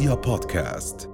رؤيا 0.00 0.14
بودكاست. 0.14 1.10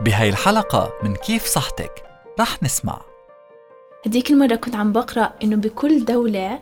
بهاي 0.00 0.28
الحلقة 0.28 0.92
من 1.02 1.16
كيف 1.16 1.46
صحتك؟ 1.46 2.04
رح 2.40 2.62
نسمع. 2.62 3.00
هديك 4.06 4.30
المرة 4.30 4.54
كنت 4.54 4.74
عم 4.74 4.92
بقرأ 4.92 5.32
إنه 5.42 5.56
بكل 5.56 6.04
دولة 6.04 6.60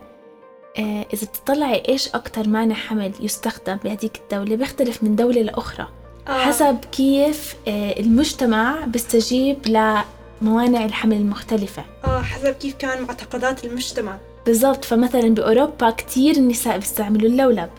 آه، 0.79 1.07
إذا 1.12 1.27
بتطلعي 1.27 1.82
إيش 1.89 2.09
أكتر 2.09 2.48
مانع 2.48 2.75
حمل 2.75 3.12
يستخدم 3.20 3.77
بهديك 3.77 4.16
الدولة؟ 4.16 4.57
بيختلف 4.57 5.02
من 5.02 5.16
دولة 5.16 5.43
لأخرى. 5.43 5.89
آه. 6.29 6.39
حسب 6.39 6.79
كيف 6.93 7.56
آه، 7.68 8.00
المجتمع 8.00 8.84
بيستجيب 8.84 9.59
لموانع 9.66 10.84
الحمل 10.84 11.16
المختلفة. 11.16 11.84
آه 12.04 12.22
حسب 12.22 12.54
كيف 12.54 12.74
كان 12.74 13.02
معتقدات 13.02 13.64
المجتمع. 13.64 14.18
بالضبط 14.46 14.84
فمثلا 14.84 15.29
بأوروبا 15.29 15.90
كتير 15.90 16.36
النساء 16.36 16.79
بيستعملوا 16.79 17.29
اللولب. 17.29 17.70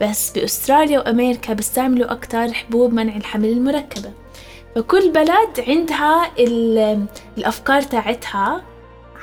بس 0.00 0.30
بأستراليا 0.30 0.98
وأمريكا 0.98 1.52
بيستعملوا 1.52 2.12
أكتر 2.12 2.52
حبوب 2.52 2.92
منع 2.92 3.16
الحمل 3.16 3.48
المركبة. 3.48 4.12
فكل 4.74 5.12
بلد 5.12 5.60
عندها 5.68 6.32
ال- 6.38 7.06
الأفكار 7.38 7.82
تاعتها 7.82 8.62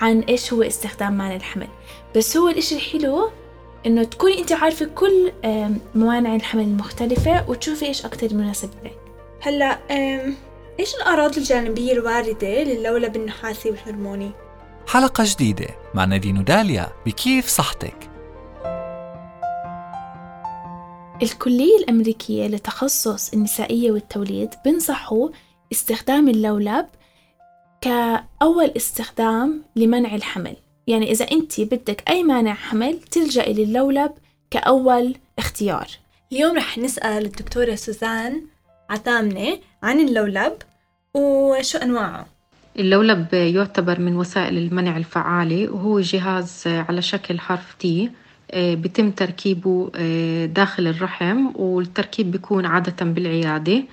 عن 0.01 0.19
إيش 0.19 0.53
هو 0.53 0.61
استخدام 0.61 1.17
مانع 1.17 1.35
الحمل. 1.35 1.67
بس 2.15 2.37
هو 2.37 2.49
الإشي 2.49 2.75
الحلو 2.75 3.29
إنه 3.85 4.03
تكوني 4.03 4.39
أنت 4.39 4.51
عارفة 4.51 4.85
كل 4.85 5.31
موانع 5.95 6.35
الحمل 6.35 6.63
المختلفة 6.63 7.49
وتشوفي 7.49 7.85
إيش 7.85 8.05
أكتر 8.05 8.33
مناسب 8.33 8.69
لك. 8.83 8.97
هلا 9.41 9.79
إيش 10.79 10.95
الأعراض 10.95 11.37
الجانبية 11.37 11.93
الواردة 11.93 12.63
للولب 12.63 13.15
النحاسي 13.15 13.69
والهرموني؟ 13.69 14.31
حلقة 14.87 15.23
جديدة 15.27 15.67
مع 15.93 16.05
نادين 16.05 16.37
وداليا 16.37 16.89
بكيف 17.05 17.47
صحتك؟ 17.47 18.09
الكلية 21.23 21.77
الأمريكية 21.77 22.47
لتخصص 22.47 23.33
النسائية 23.33 23.91
والتوليد 23.91 24.49
بنصحوا 24.65 25.29
استخدام 25.71 26.29
اللولب 26.29 26.85
كأول 27.81 28.71
استخدام 28.77 29.63
لمنع 29.75 30.15
الحمل. 30.15 30.55
يعني 30.87 31.11
إذا 31.11 31.31
أنت 31.31 31.61
بدك 31.61 32.03
أي 32.09 32.23
مانع 32.23 32.53
حمل 32.53 32.99
تلجأي 32.99 33.53
للولب 33.53 34.11
كأول 34.51 35.15
اختيار. 35.39 35.87
اليوم 36.31 36.57
رح 36.57 36.77
نسأل 36.77 37.25
الدكتورة 37.25 37.75
سوزان 37.75 38.41
عتامنة 38.89 39.59
عن 39.83 39.99
اللولب 39.99 40.53
وشو 41.13 41.77
أنواعه. 41.77 42.25
اللولب 42.79 43.33
يعتبر 43.33 43.99
من 43.99 44.15
وسائل 44.15 44.57
المنع 44.57 44.97
الفعالة 44.97 45.69
وهو 45.69 45.99
جهاز 45.99 46.63
على 46.65 47.01
شكل 47.01 47.39
حرف 47.39 47.73
تي 47.79 48.09
بيتم 48.55 49.11
تركيبه 49.11 49.91
آه، 49.95 50.45
داخل 50.45 50.87
الرحم 50.87 51.47
والتركيب 51.55 52.31
بيكون 52.31 52.65
عادة 52.65 53.05
بالعيادة. 53.05 53.83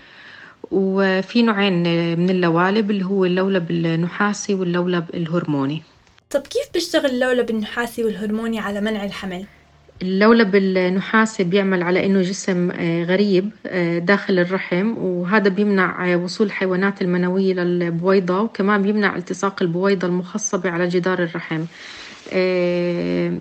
وفي 0.70 1.42
نوعين 1.42 1.87
آه، 1.87 2.15
من 2.15 2.31
اللوالب 2.31 2.91
اللي 2.91 3.05
هو 3.05 3.25
اللولب 3.25 3.70
النحاسي 3.70 4.55
واللولب 4.55 5.05
الهرموني. 5.15 5.83
طب 6.31 6.41
كيف 6.41 6.73
بيشتغل 6.75 7.07
اللولب 7.11 7.51
النحاسي 7.51 8.05
والهرموني 8.05 8.59
على 8.59 8.81
منع 8.81 9.05
الحمل؟ 9.05 9.45
اللولب 10.03 10.57
النحاسي 10.57 11.45
بيعمل 11.45 11.83
على 11.83 12.07
إنه 12.07 12.23
جسم 12.23 12.70
آه، 12.70 13.05
غريب 13.05 13.51
آه، 13.67 13.98
داخل 13.98 14.39
الرحم 14.39 14.98
وهذا 14.98 15.48
بيمنع 15.48 16.12
آه، 16.12 16.17
وصول 16.17 16.47
الحيوانات 16.47 17.03
المنوية 17.03 17.55
للبويضة 17.55 18.41
وكمان 18.41 18.83
بيمنع 18.83 19.17
التصاق 19.17 19.62
البويضة 19.62 20.07
المخصبة 20.07 20.70
على 20.70 20.89
جدار 20.89 21.23
الرحم. 21.23 21.61
آه، 21.61 21.67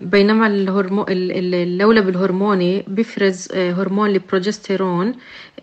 بينما 0.01 0.47
الهرمو... 0.47 1.03
ال- 1.03 1.31
ال- 1.31 1.55
اللولب 1.55 2.09
الهرموني 2.09 2.83
بيفرز 2.87 3.47
آه، 3.53 3.71
هرمون 3.73 4.09
البروجستيرون 4.09 5.13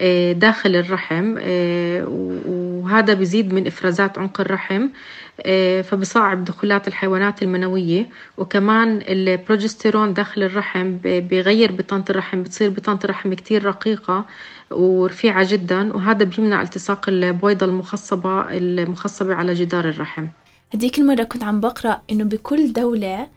آه، 0.00 0.32
داخل 0.32 0.76
الرحم 0.76 1.34
آه، 1.40 2.04
وهذا 2.46 3.14
بيزيد 3.14 3.54
من 3.54 3.66
إفرازات 3.66 4.18
عنق 4.18 4.40
الرحم 4.40 4.88
آه، 5.46 5.82
فبصعب 5.82 6.44
دخولات 6.44 6.88
الحيوانات 6.88 7.42
المنوية. 7.42 8.06
وكمان 8.38 9.02
البروجستيرون 9.08 10.14
داخل 10.14 10.42
الرحم 10.42 10.96
بيغير 11.04 11.72
بطانة 11.72 12.04
الرحم 12.10 12.42
بتصير 12.42 12.70
بطانة 12.70 12.98
الرحم 13.04 13.34
كتير 13.34 13.64
رقيقة 13.64 14.24
ورفيعة 14.70 15.46
جدا 15.52 15.92
وهذا 15.96 16.24
بيمنع 16.24 16.62
التصاق 16.62 17.08
البويضة 17.08 17.66
المخصبة 17.66 18.40
المخصبة 18.50 19.34
على 19.34 19.54
جدار 19.54 19.88
الرحم. 19.88 20.26
هديك 20.74 20.98
المرة 20.98 21.22
كنت 21.22 21.42
عم 21.42 21.60
بقرأ 21.60 22.02
إنه 22.10 22.24
بكل 22.24 22.72
دولة 22.72 23.28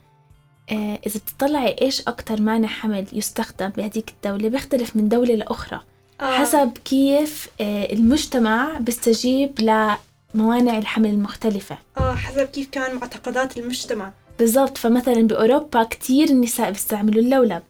آه، 0.72 1.00
إذا 1.08 1.20
بتطلعي 1.20 1.76
إيش 1.82 2.02
أكتر 2.08 2.42
مانع 2.42 2.68
حمل 2.68 3.06
يستخدم 3.14 3.70
بهديك 3.70 4.10
الدولة؟ 4.10 4.50
بيختلف 4.50 4.96
من 4.96 5.10
دولة 5.10 5.36
لأخرى. 5.36 5.80
آه. 6.22 6.32
حسب 6.38 6.72
كيف 6.86 7.48
آه، 7.62 7.94
المجتمع 7.94 8.78
بيستجيب 8.80 9.60
لموانع 9.60 10.78
الحمل 10.78 11.10
المختلفة. 11.10 11.78
آه 11.98 12.16
حسب 12.16 12.46
كيف 12.46 12.70
كان 12.72 12.96
معتقدات 12.96 13.58
المجتمع. 13.58 14.12
بالضبط. 14.40 14.78
فمثلا 14.78 15.22
بأوروبا 15.28 15.84
كتير 15.84 16.30
النساء 16.30 16.72
بيستعملوا 16.72 17.22
اللولب 17.22 17.64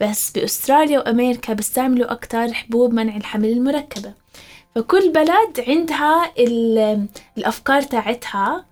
بس 0.00 0.30
بأستراليا 0.30 0.98
وأمريكا 0.98 1.52
بيستعملوا 1.52 2.12
أكتر 2.12 2.52
حبوب 2.52 2.92
منع 2.94 3.16
الحمل 3.16 3.48
المركبة. 3.48 4.12
فكل 4.74 5.12
بلد 5.12 5.64
عندها 5.68 6.32
ال- 6.38 7.06
الأفكار 7.38 7.82
تاعتها. 7.82 8.64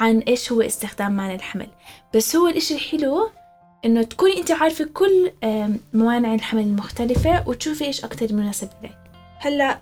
عن 0.00 0.18
إيش 0.18 0.52
هو 0.52 0.60
استخدام 0.60 1.12
مانع 1.12 1.34
الحمل. 1.34 1.66
بس 2.14 2.36
هو 2.36 2.48
الإشي 2.48 2.74
الحلو 2.74 3.30
إنه 3.84 4.02
تكوني 4.02 4.38
أنت 4.38 4.50
عارفة 4.50 4.88
كل 4.94 5.30
موانع 5.94 6.34
الحمل 6.34 6.62
المختلفة 6.62 7.48
وتشوفي 7.48 7.84
إيش 7.84 8.04
أكتر 8.04 8.32
مناسب 8.34 8.68
لك. 8.82 8.96
هلأ 9.38 9.78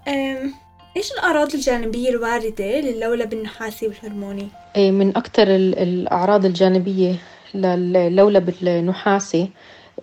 إيش 0.97 1.13
الأعراض 1.13 1.55
الجانبية 1.55 2.09
الواردة 2.11 2.81
للولب 2.81 3.33
النحاسي 3.33 3.87
والهرموني؟ 3.89 4.49
إيه، 4.77 4.91
من 4.91 5.17
أكثر 5.17 5.43
الأعراض 5.49 6.45
الجانبية 6.45 7.15
للولب 7.55 8.55
النحاسي 8.63 9.51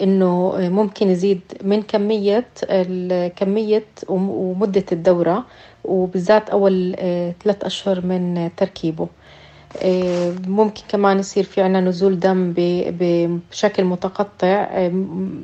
إنه 0.01 0.53
ممكن 0.57 1.09
يزيد 1.09 1.41
من 1.63 1.81
كمية 1.81 2.47
ال- 2.63 3.33
كمية 3.35 3.85
وم- 4.09 4.29
ومدة 4.29 4.85
الدورة 4.91 5.45
وبالذات 5.85 6.49
أول 6.49 6.95
آه، 6.99 7.35
ثلاث 7.43 7.63
أشهر 7.63 8.05
من 8.05 8.49
تركيبه. 8.57 9.03
آه، 9.03 9.09
ممكن 10.47 10.81
كمان 10.89 11.19
يصير 11.19 11.43
في 11.43 11.61
عنا 11.61 11.81
نزول 11.81 12.19
دم 12.19 12.53
بشكل 13.51 13.83
متقطع 13.83 14.47
آه، 14.71 14.89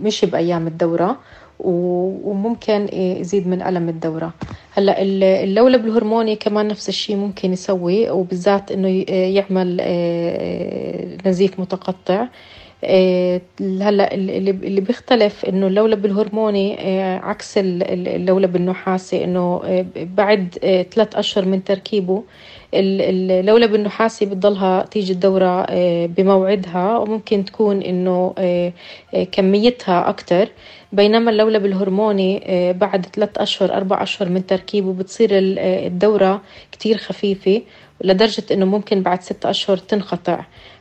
مش 0.04 0.26
بأيام 0.26 0.68
الدورة 0.68 1.18
وممكن 1.60 2.88
آه، 2.94 3.18
يزيد 3.20 3.48
من 3.48 3.62
ألم 3.62 3.90
الدورة. 3.90 4.34
هلأ 4.72 5.02
ال- 5.02 5.24
اللولب 5.24 5.86
الهرموني 5.86 6.36
كمان 6.36 6.68
نفس 6.68 6.90
الشيء 6.90 7.16
ممكن 7.16 7.54
يسوي 7.54 8.10
وبالذات 8.10 8.72
إنه 8.72 8.88
يعمل 9.10 9.78
آه، 9.82 11.18
نزيف 11.26 11.60
متقطع. 11.60 12.28
آه، 12.84 13.42
هلأ 13.62 14.14
اللي 14.14 14.82
بيختلف 14.82 15.46
إنه 15.46 15.68
اللولب 15.68 16.06
الهرموني 16.06 16.78
آه، 16.80 17.18
عكس 17.20 17.58
ال- 17.58 17.84
ال- 17.84 18.08
اللولب 18.08 18.56
النحاسي 18.56 19.24
إنه 19.24 19.62
آه، 19.66 19.86
بعد 19.96 20.58
آه، 20.64 20.82
ثلاث 20.84 21.16
أشهر 21.16 21.46
من 21.46 21.64
تركيبه 21.64 22.24
اللولب 22.74 23.76
النحاسي 23.76 24.26
بتضلها 24.26 24.86
تيجي 24.92 25.14
الدورة 25.14 25.66
آه، 25.70 26.06
بموعدها 26.06 26.98
وممكن 26.98 27.46
تكون 27.46 27.82
إنه 27.82 28.34
آه، 28.38 28.74
آه، 29.16 29.24
كميتها 29.24 30.10
أكتر. 30.10 30.48
بينما 30.94 31.32
اللولب 31.32 31.66
الهرموني 31.66 32.44
بعد 32.74 33.06
ثلاث 33.06 33.30
أشهر 33.38 33.74
أربع 33.74 34.04
أشهر 34.04 34.30
من 34.30 34.46
تركيبه 34.46 34.94
بتصير 34.94 35.30
ال- 35.38 35.60
الدورة 35.60 36.42
كتير 36.72 36.98
خفيفة 36.98 37.62
لدرجة 38.04 38.44
إنه 38.52 38.66
ممكن 38.66 39.02
بعد 39.02 39.22
ست 39.22 39.46
أشهر 39.46 39.78
تنقطع. 39.78 40.40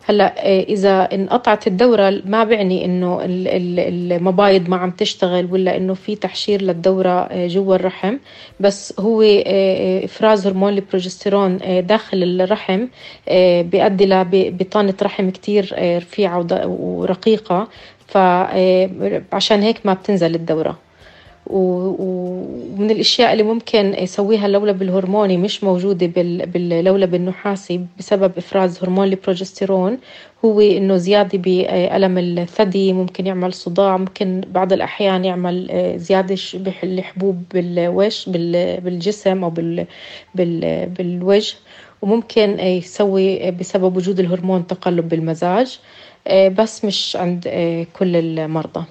هلأ 0.08 0.60
إذا 0.62 1.02
انقطعت 1.14 1.66
الدورة 1.66 2.22
ما 2.24 2.44
بعني 2.44 2.84
إنه 2.84 3.24
ال- 3.24 3.48
ال- 3.48 4.12
المبايض 4.12 4.68
ما 4.68 4.76
عم 4.76 4.90
تشتغل 4.90 5.48
ولا 5.52 5.76
إنه 5.76 5.94
في 5.94 6.16
تحشير 6.16 6.62
للدورة 6.62 7.46
جوا 7.46 7.74
الرحم. 7.74 8.16
بس 8.60 8.94
هو 9.00 9.22
إفراز 10.04 10.46
هرمون 10.46 10.72
البروجستيرون 10.72 11.58
داخل 11.80 12.22
الرحم 12.40 12.86
آه، 13.28 13.62
بيؤدي 13.62 14.06
لبطانة 14.06 14.94
رحم 15.02 15.30
كتير 15.30 15.70
آه، 15.74 15.98
رفيعة 15.98 16.46
ورقيقة. 16.66 17.68
فعشان 18.08 19.62
هيك 19.62 19.86
ما 19.86 19.94
بتنزل 19.94 20.34
الدورة. 20.34 20.78
ومن 21.46 22.90
الأشياء 22.90 23.32
اللي 23.32 23.42
ممكن 23.42 23.94
يسويها 23.98 24.46
اللولب 24.46 24.82
الهرموني 24.82 25.36
مش 25.36 25.64
موجودة 25.64 26.06
بال- 26.06 26.46
باللولب 26.46 27.14
النحاسي 27.14 27.80
بسبب 27.98 28.32
إفراز 28.38 28.78
هرمون 28.82 29.06
البروجستيرون 29.08 29.98
هو 30.44 30.60
إنه 30.60 30.96
زيادة 30.96 31.38
بألم 31.38 32.18
الثدي 32.18 32.92
ممكن 32.92 33.26
يعمل 33.26 33.52
صداع 33.52 33.96
ممكن 33.96 34.40
بعض 34.54 34.72
الأحيان 34.72 35.24
يعمل 35.24 35.68
آه، 35.70 35.96
زيادة 35.96 36.34
ش- 36.34 36.56
بح- 36.56 36.82
الحبوب 36.84 37.42
بالوش 37.54 38.28
بال- 38.28 38.80
بالجسم 38.80 39.44
أو 39.44 39.50
بال- 39.50 39.86
بال- 40.34 40.86
بالوجه 40.88 41.54
وممكن 42.02 42.60
يسوي 42.60 43.50
بسبب 43.50 43.96
وجود 43.96 44.20
الهرمون 44.20 44.66
تقلب 44.66 45.08
بالمزاج 45.08 45.78
آه، 46.26 46.48
بس 46.48 46.84
مش 46.84 47.16
عند 47.16 47.44
آه، 47.46 47.86
كل 47.98 48.16
المرضى. 48.16 48.84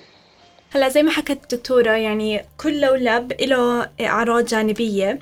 هلا 0.75 0.89
زي 0.89 1.04
ما 1.04 1.12
حكت 1.12 1.54
الدكتورة 1.54 1.92
يعني 1.92 2.45
كل 2.57 2.81
لولب 2.81 3.33
له 3.42 3.89
أعراض 4.01 4.45
جانبية 4.45 5.19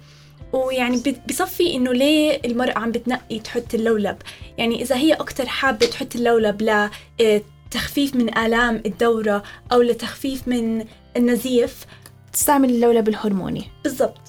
ويعني 0.54 1.04
بصفي 1.30 1.76
إنه 1.76 1.94
ليه 1.94 2.42
المرأة 2.46 2.78
عم 2.78 2.92
بتنقي 2.92 3.40
تحط 3.40 3.74
اللولب؟ 3.74 4.18
يعني 4.58 4.82
إذا 4.82 4.96
هي 4.96 5.14
أكتر 5.14 5.46
حابة 5.46 5.86
تحط 5.86 6.16
اللولب 6.16 6.90
لتخفيف 7.20 8.16
من 8.16 8.38
آلام 8.38 8.84
الدورة 8.86 9.44
أو 9.72 9.82
لتخفيف 9.82 10.48
من 10.48 10.86
النزيف 11.18 11.86
تستعمل 12.34 12.70
اللولب 12.70 13.10
الهرموني. 13.10 13.64
بالضبط. 13.84 14.22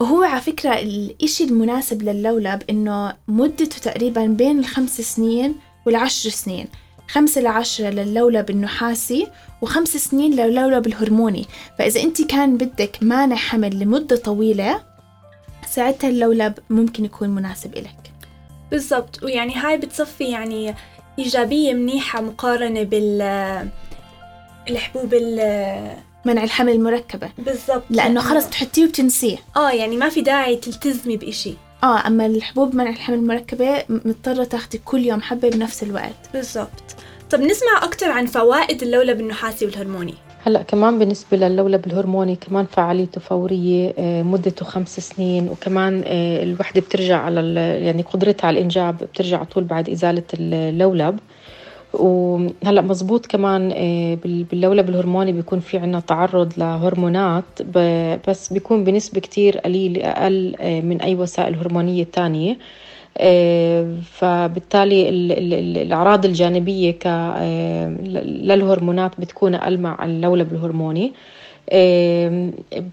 وهو 0.00 0.22
على 0.22 0.40
فكرة 0.40 0.78
الإشي 0.78 1.44
المناسب 1.44 2.02
للولب 2.02 2.62
إنه 2.70 3.14
مدته 3.28 3.78
تقريبا 3.78 4.26
بين 4.26 4.58
الخمس 4.58 5.00
سنين 5.00 5.54
والعشر 5.86 6.30
سنين. 6.30 6.66
خمسة 7.12 7.40
لعشرة 7.40 7.90
للولب 7.90 8.50
النحاسي 8.50 9.26
وخمس 9.60 9.96
سنين 9.96 10.34
للولب 10.34 10.86
الهرموني 10.86 11.46
فإذا 11.78 12.02
أنت 12.02 12.22
كان 12.22 12.56
بدك 12.56 12.98
مانع 13.02 13.36
حمل 13.36 13.78
لمدة 13.78 14.16
طويلة 14.16 14.80
ساعتها 15.68 16.10
اللولب 16.10 16.54
ممكن 16.70 17.04
يكون 17.04 17.28
مناسب 17.28 17.76
إلك. 17.76 18.12
بالضبط. 18.70 19.22
ويعني 19.22 19.54
هاي 19.54 19.76
بتصفي 19.76 20.24
يعني 20.24 20.74
إيجابية 21.18 21.74
منيحة 21.74 22.20
مقارنة 22.20 22.82
بال 22.82 23.22
الحبوب 24.70 25.14
ال 25.14 25.96
منع 26.24 26.44
الحمل 26.44 26.72
المركبة. 26.72 27.30
بالضبط. 27.38 27.82
لأنه 27.90 28.20
خلص 28.20 28.46
بتحطيه 28.46 28.84
وبتنسيه. 28.84 29.36
آه 29.56 29.70
يعني 29.70 29.96
ما 29.96 30.08
في 30.08 30.20
داعي 30.20 30.56
تلتزمي 30.56 31.16
بإشي. 31.16 31.54
آه 31.84 32.06
أما 32.06 32.26
الحبوب 32.26 32.74
منع 32.74 32.90
الحمل 32.90 33.16
المركبة 33.16 33.70
م- 33.88 34.00
مضطرة 34.04 34.44
تاخدي 34.44 34.78
كل 34.84 35.00
يوم 35.04 35.20
حبة 35.22 35.48
بنفس 35.50 35.82
الوقت. 35.82 36.14
بالضبط. 36.34 36.96
طب 37.30 37.40
نسمع 37.40 37.84
أكتر 37.84 38.10
عن 38.10 38.26
فوائد 38.26 38.82
اللولب 38.82 39.20
النحاسي 39.20 39.64
والهرموني. 39.66 40.14
هلأ 40.46 40.62
كمان 40.62 40.98
بالنسبة 40.98 41.36
للولب 41.36 41.86
الهرموني 41.86 42.36
كمان 42.36 42.66
فعاليته 42.66 43.20
فورية 43.20 43.94
آه، 43.98 44.22
مدته 44.22 44.64
خمس 44.64 45.00
سنين 45.00 45.48
وكمان 45.48 46.02
آه، 46.06 46.42
الوحدة 46.42 46.80
بترجع 46.80 47.18
على 47.22 47.40
ال- 47.40 47.82
يعني 47.82 48.02
قدرتها 48.02 48.46
على 48.48 48.58
الإنجاب 48.58 48.96
بترجع 48.98 49.36
على 49.36 49.46
طول 49.46 49.64
بعد 49.64 49.88
إزالة 49.90 50.22
اللولب. 50.34 51.18
وهلأ 51.92 52.80
مزبوط 52.80 53.26
كمان 53.26 53.72
آه، 53.76 54.14
بال- 54.14 54.44
باللولب 54.44 54.88
الهرموني 54.88 55.32
بيكون 55.32 55.60
في 55.60 55.78
عنا 55.78 56.00
تعرض 56.00 56.52
لهرمونات 56.56 57.44
بس 58.28 58.52
بيكون 58.52 58.84
بنسبة 58.84 59.20
كتير 59.20 59.58
قليلة 59.58 60.04
أقل 60.04 60.54
آه، 60.60 60.80
من 60.80 61.00
أي 61.00 61.14
وسائل 61.14 61.54
هرمونية 61.54 62.04
تانية. 62.04 62.58
آه، 63.18 63.94
فبالتالي 64.12 65.08
ال- 65.08 65.32
ال- 65.32 65.54
ال- 65.54 65.78
الأعراض 65.78 66.24
الجانبية 66.24 66.98
للهرمونات 68.24 69.20
بتكون 69.20 69.54
أقل 69.54 69.78
مع 69.80 70.04
اللولب 70.04 70.52
الهرموني 70.52 71.12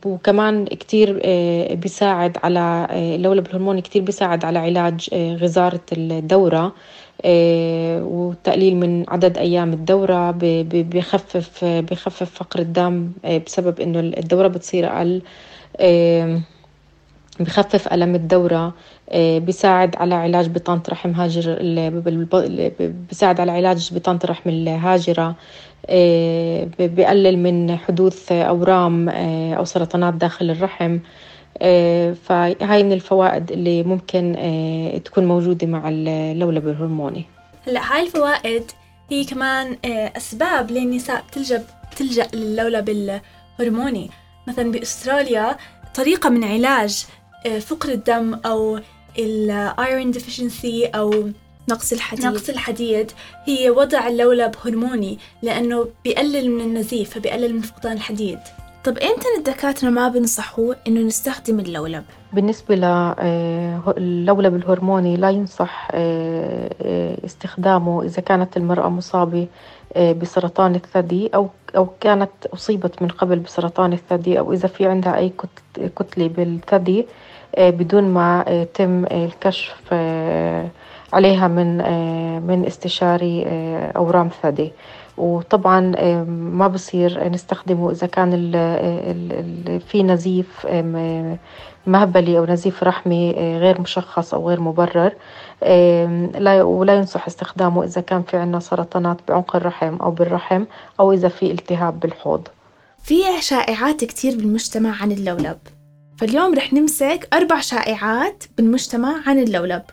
وكمان 0.06 0.66
كتير 0.66 1.22
آه، 1.26 1.74
بيساعد 1.74 2.38
على 2.44 2.88
آه، 2.92 3.16
اللولب 3.16 3.48
الهرموني 3.48 3.82
كتير 3.82 4.02
بيساعد 4.02 4.46
على 4.46 4.60
علاج 4.60 5.10
آه، 5.14 5.36
غزارة 5.36 5.82
الدورة 5.92 6.74
وتقليل 8.04 8.76
من 8.76 9.06
عدد 9.08 9.38
أيام 9.38 9.74
الدورة 9.74 10.32
ب- 10.32 10.40
ب- 10.40 10.90
بيخفف 10.90 11.64
آه، 11.64 11.80
بيخفف 11.80 12.30
فقر 12.32 12.60
الدم 12.60 13.12
بسبب 13.46 13.80
إنه 13.80 14.00
الدورة 14.00 14.48
بتصير 14.48 14.88
أقل 14.88 15.22
بخفف 17.40 17.94
ألم 17.94 18.16
الدورة 18.16 18.74
آه، 19.10 19.40
بيساعد 19.40 19.96
على 19.96 20.16
علاج 20.16 20.48
بطانة 20.50 20.82
رحم 20.90 21.12
هاجر 21.12 21.58
بيساعد 23.10 23.40
على 23.40 23.52
علاج 23.52 23.94
بطانة 23.94 24.20
الرحم 24.24 24.50
الهاجرة 24.50 25.36
آه، 25.90 26.64
ب- 26.80 26.96
بيقلل 26.96 27.38
من 27.40 27.78
حدوث 27.78 28.32
أورام 28.32 29.10
آه، 29.10 29.54
أو 29.54 29.66
سرطانات 29.66 30.14
داخل 30.14 30.50
الرحم 30.52 31.00
فهاي 32.24 32.84
من 32.84 32.92
الفوائد 32.92 33.52
اللي 33.52 33.84
ممكن 33.84 34.36
تكون 35.06 35.26
موجودة 35.26 35.68
مع 35.68 35.90
اللولب 35.90 36.68
الهرموني. 36.68 37.26
هلأ 37.68 37.94
هاي 37.94 38.02
الفوائد 38.04 38.64
هي 39.12 39.24
كمان 39.24 39.78
أسباب 40.18 40.72
ليه 40.72 40.84
النساء 40.84 41.24
بتلجأ 41.92 42.28
للولب 42.34 43.20
الهرموني. 43.60 44.10
مثلا 44.48 44.72
بأستراليا 44.72 45.56
طريقة 45.96 46.30
من 46.30 46.44
علاج 46.44 47.06
فقر 47.60 47.90
الدم 47.90 48.40
أو 48.46 48.80
ال 49.20 49.38
iron 49.38 50.12
deficiency 50.12 50.86
أو 50.86 51.30
نقص 51.70 51.94
الحديد. 51.94 52.26
نقص 52.26 52.50
الحديد. 52.50 53.12
هي 53.46 53.70
وضع 53.70 54.08
اللولب 54.08 54.56
هرموني 54.66 55.18
لأنه 55.42 55.88
بيقلل 56.04 56.52
من 56.52 56.62
النزيف 56.62 57.10
فبيقلل 57.10 57.56
من 57.56 57.62
فقدان 57.62 57.94
الحديد. 57.94 58.40
طب 58.84 58.98
إمتى 58.98 59.28
الدكاترة 59.38 59.90
ما 59.90 60.08
بنصحوا 60.08 60.74
إنه 60.88 61.02
نستخدم 61.02 61.60
اللولب؟ 61.60 62.04
بالنسبة 62.34 62.76
للولب 63.98 64.56
الهرموني 64.56 65.18
لا 65.18 65.30
ينصح 65.30 65.88
آه، 65.92 66.70
آه، 66.82 67.18
استخدامه 67.26 68.04
إذا 68.04 68.22
كانت 68.22 68.58
المرأة 68.58 68.90
مصابة 68.90 69.48
آه، 69.94 70.12
بسرطان 70.14 70.76
الثدي 70.76 71.28
أو 71.36 71.50
أو 71.76 71.88
كانت 72.00 72.30
أصيبت 72.54 73.02
من 73.02 73.08
قبل 73.08 73.40
بسرطان 73.40 73.94
الثدي 73.94 74.40
أو 74.40 74.54
إذا 74.54 74.68
في 74.68 74.86
عندها 74.86 75.18
أي 75.18 75.30
كت- 75.30 75.92
كتلة 76.00 76.28
بالثدي 76.28 77.00
آه، 77.02 77.06
بدون 77.58 78.04
ما 78.04 78.46
يتم 78.48 79.06
آه، 79.06 79.26
الكشف 79.26 79.82
آه، 79.92 80.68
عليها 81.14 81.48
من 81.48 81.82
آه، 81.82 82.40
من 82.40 82.66
استشاري 82.66 83.46
أورام 83.96 84.30
ثدي. 84.44 84.72
وطبعا 85.18 85.80
ما 86.30 86.68
بصير 86.68 87.30
نستخدمه 87.30 87.92
إذا 87.92 88.08
كان 88.08 88.52
في 89.88 90.04
نزيف 90.04 90.68
مهبلي 91.88 92.38
أو 92.38 92.46
نزيف 92.46 92.84
رحمي 92.84 93.32
غير 93.32 93.82
مشخص 93.82 94.34
أو 94.34 94.50
غير 94.50 94.60
مبرر. 94.60 95.12
ولا 96.64 96.96
ينصح 96.96 97.28
استخدامه 97.28 97.84
إذا 97.84 98.02
كان 98.02 98.24
في 98.24 98.38
عنا 98.38 98.60
سرطانات 98.60 99.18
بعنق 99.28 99.56
الرحم 99.56 99.96
أو 99.96 100.12
بالرحم 100.12 100.64
أو 101.00 101.14
إذا 101.14 101.28
في 101.28 101.52
التهاب 101.52 102.00
بالحوض. 102.00 102.48
في 103.04 103.16
شائعات 103.42 104.04
كتير 104.04 104.38
بالمجتمع 104.38 105.02
عن 105.02 105.12
اللولب. 105.12 105.58
فاليوم 106.20 106.54
رح 106.54 106.74
نمسك 106.74 107.28
أربع 107.34 107.60
شائعات 107.60 108.44
بالمجتمع 108.58 109.30
عن 109.30 109.40
اللولب. 109.40 109.84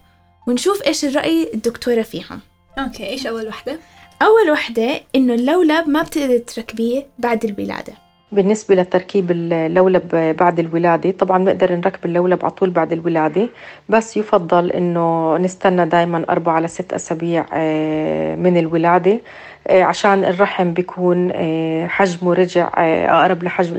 ونشوف 0.47 0.87
إيش 0.87 1.05
الرأي 1.05 1.51
الدكتورة 1.55 2.03
فيهم. 2.03 2.41
أوكي 2.79 3.07
إيش 3.07 3.27
أول 3.27 3.49
وحدة؟ 3.49 3.79
أول 4.23 4.51
وحدة 4.51 5.01
إنه 5.15 5.35
اللولب 5.35 5.89
ما 5.89 6.03
بتقدر 6.03 6.39
تركبيه 6.39 7.07
بعد 7.19 7.45
الولادة. 7.45 8.04
بالنسبة 8.35 8.75
لتركيب 8.75 9.31
اللولب 9.31 10.35
بعد 10.39 10.59
الولادة 10.59 11.11
طبعا 11.11 11.39
بنقدر 11.45 11.73
نركب 11.73 12.05
اللولب 12.05 12.39
على 12.43 12.51
طول 12.51 12.71
بعد 12.71 12.93
الولادة 12.93 13.49
بس 13.89 14.17
يفضل 14.17 14.71
إنه 14.71 15.37
نستنى 15.37 15.87
دايما 15.87 16.25
أربعة 16.31 16.61
لست 16.61 16.93
أسابيع 16.93 17.47
آه، 17.55 18.37
من 18.37 18.57
الولادة 18.57 19.21
آه، 19.67 19.83
عشان 19.83 20.25
الرحم 20.25 20.73
بيكون 20.73 21.31
آه، 21.35 21.87
حجمه 21.87 22.35
رجع 22.35 22.69
أقرب 22.77 23.43
لحجم 23.43 23.77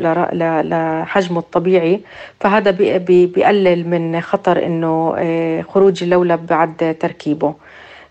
لحجمه 0.63 1.39
الطبيعي 1.39 2.01
فهذا 2.39 2.71
بي- 2.71 3.00
بي- 3.00 3.25
بيقلل 3.25 3.89
من 3.89 4.21
خطر 4.21 4.65
إنه 4.65 5.15
خروج 5.63 6.03
اللولب 6.03 6.47
بعد 6.47 6.95
تركيبه. 7.00 7.53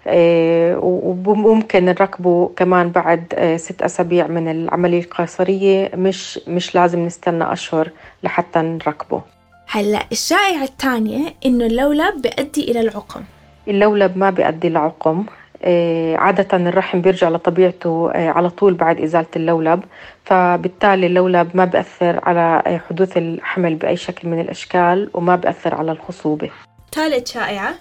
وممكن 0.06 1.84
نركبه 1.84 2.50
كمان 2.56 2.90
بعد 2.90 3.34
آه، 3.34 3.56
ست 3.56 3.82
أسابيع 3.82 4.26
من 4.26 4.49
العملية 4.49 5.00
القيصرية. 5.00 5.90
مش 5.94 6.40
مش 6.49 6.75
لازم 6.75 7.06
نستنى 7.06 7.52
أشهر 7.52 7.90
لحتى 8.23 8.58
نركبه. 8.58 9.23
هلأ 9.68 10.00
الشائعة 10.12 10.62
الثانية 10.62 11.34
إنه 11.46 11.66
اللولب 11.66 12.23
بيؤدي 12.23 12.70
إلى 12.70 12.80
العقم. 12.80 13.23
اللولب 13.68 14.18
ما 14.18 14.30
بيؤدي 14.30 14.68
لعقم 14.68 15.25
آه، 15.66 16.16
عادة 16.16 16.56
الرحم 16.56 17.00
بيرجع 17.00 17.28
لطبيعته 17.28 18.11
آه، 18.14 18.30
على 18.30 18.50
طول 18.50 18.75
بعد 18.75 19.00
إزالة 19.00 19.26
اللولب. 19.37 19.84
فبالتالي 20.25 21.06
اللولب 21.06 21.50
ما 21.54 21.64
بيأثر 21.64 22.20
على 22.23 22.62
آه، 22.66 22.80
حدوث 22.90 23.16
الحمل 23.16 23.75
بأي 23.75 23.96
شكل 23.96 24.28
من 24.28 24.40
الأشكال 24.40 25.11
وما 25.14 25.37
بيأثر 25.37 25.75
على 25.75 25.92
الخصوبة. 25.92 26.50
ثالث 26.92 27.32
شائعة 27.32 27.75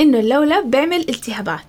إنه 0.00 0.18
اللولب 0.18 0.70
بيعمل 0.70 1.08
التهابات. 1.08 1.60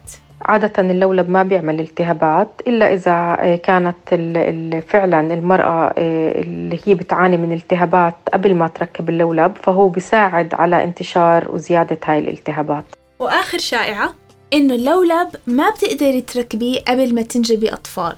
عادة 0.42 0.74
اللولب 0.92 1.30
ما 1.30 1.44
بيعمل 1.44 1.80
التهابات 1.80 2.62
إلا 2.68 2.94
إذا 2.94 3.12
آه، 3.40 3.56
كانت 3.56 3.96
ال- 4.14 4.38
ال- 4.38 4.82
فعلا 4.82 5.34
المرأة 5.34 5.94
آه، 5.98 6.42
اللي 6.42 6.80
هي 6.86 6.94
بتعاني 6.96 7.38
من 7.38 7.54
التهابات 7.54 8.16
قبل 8.34 8.56
ما 8.56 8.68
تركب 8.68 9.10
اللولب 9.10 9.54
فهو 9.64 9.90
بيساعد 9.90 10.54
على 10.54 10.84
انتشار 10.84 11.52
وزيادة 11.52 11.98
هاي 12.06 12.20
الالتهابات. 12.20 12.86
وآخر 13.20 13.58
شائعة 13.58 14.14
إنه 14.54 14.76
اللولب 14.76 15.28
ما 15.48 15.70
بتقدري 15.70 16.22
تركبيه 16.22 16.80
قبل 16.88 17.16
ما 17.16 17.22
تنجبي 17.22 17.74
أطفال. 17.74 18.16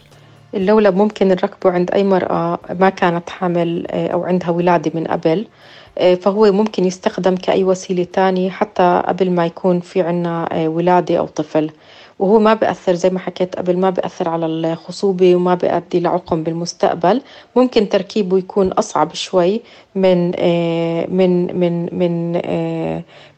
اللولب 0.53 0.95
ممكن 0.95 1.27
نركبه 1.27 1.71
عند 1.71 1.91
أي 1.91 2.03
مرأة 2.03 2.59
ما 2.79 2.89
كانت 2.89 3.29
حامل 3.29 3.87
آه، 3.91 4.07
أو 4.07 4.23
عندها 4.23 4.49
ولادة 4.49 4.91
من 4.95 5.07
قبل 5.07 5.47
آه، 5.97 6.15
فهو 6.15 6.51
ممكن 6.51 6.85
يستخدم 6.85 7.35
كأي 7.35 7.63
وسيلة 7.63 8.03
تانية 8.03 8.49
حتى 8.49 9.03
قبل 9.07 9.31
ما 9.31 9.45
يكون 9.45 9.79
في 9.79 10.01
عنا 10.01 10.49
آه، 10.51 10.67
ولادة 10.67 11.17
أو 11.19 11.25
طفل. 11.25 11.71
وهو 12.19 12.39
ما 12.39 12.53
بأثر 12.53 12.93
زي 12.93 13.09
ما 13.09 13.19
حكيت 13.19 13.55
قبل 13.55 13.77
ما 13.77 13.89
بأثر 13.89 14.29
على 14.29 14.45
الخصوبة 14.45 15.35
وما 15.35 15.55
بيؤدي 15.55 15.99
لعقم 15.99 16.43
بالمستقبل. 16.43 17.21
ممكن 17.55 17.89
تركيبه 17.89 18.37
يكون 18.37 18.71
أصعب 18.71 19.13
شوي 19.13 19.61
من 19.95 20.27
من 21.15 21.59
من 21.59 21.89
من 21.99 22.31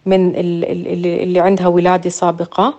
من 0.06 0.32
اللي 0.36 1.40
عندها 1.40 1.68
ولادة 1.68 2.10
سابقة. 2.10 2.74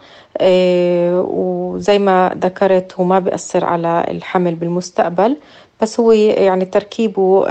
وزي 1.12 1.98
ما 1.98 2.34
ذكرت 2.42 2.92
هو 2.94 3.04
ما 3.04 3.18
بيأثر 3.18 3.64
على 3.64 4.06
الحمل 4.10 4.54
بالمستقبل. 4.54 5.36
بس 5.80 6.00
هو 6.00 6.12
يعني 6.12 6.64
تركيبه 6.64 7.46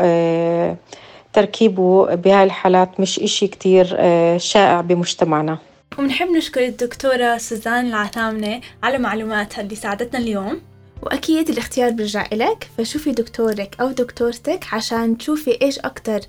تركيبه 1.33 2.15
بهاي 2.15 2.43
الحالات 2.43 2.99
مش 2.99 3.19
إشي 3.19 3.47
كتير 3.47 3.95
آه، 3.97 4.37
شائع 4.37 4.81
بمجتمعنا. 4.81 5.57
ونحب 5.99 6.27
نشكر 6.27 6.65
الدكتورة 6.65 7.37
سوزان 7.37 7.87
العثامنة 7.87 8.61
على 8.83 8.97
معلوماتها 8.97 9.61
اللي 9.61 9.75
ساعدتنا 9.75 10.19
اليوم. 10.19 10.61
وأكيد 11.03 11.49
الاختيار 11.49 11.89
بيرجع 11.91 12.25
إلك 12.33 12.69
فشوفي 12.77 13.11
دكتورك 13.11 13.75
أو 13.81 13.91
دكتورتك 13.91 14.73
عشان 14.73 15.17
تشوفي 15.17 15.61
إيش 15.61 15.79
أكتر 15.79 16.19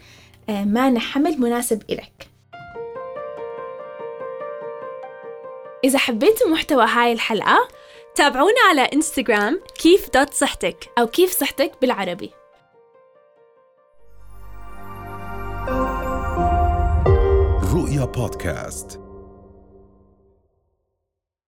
آه، 0.48 0.64
مانع 0.64 1.00
حمل 1.00 1.40
مناسب 1.40 1.82
إلك. 1.90 2.30
إذا 5.84 5.98
حبيتوا 5.98 6.48
محتوى 6.48 6.84
هاي 6.84 7.12
الحلقة 7.12 7.68
تابعونا 8.14 8.60
على 8.68 8.80
انستغرام 8.82 9.60
كيف 9.82 10.10
دوت 10.14 10.34
صحتك 10.34 10.90
أو 10.98 11.06
كيف 11.06 11.30
صحتك 11.30 11.72
بالعربي. 11.80 12.30
رؤيا 17.74 18.04
بودكاست. 18.04 19.09